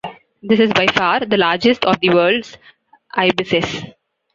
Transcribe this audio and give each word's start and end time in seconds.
This 0.41 0.59
is, 0.59 0.73
by 0.73 0.87
far, 0.87 1.19
the 1.19 1.37
largest 1.37 1.85
of 1.85 1.99
the 1.99 2.09
world's 2.09 2.57
ibises. 3.13 3.83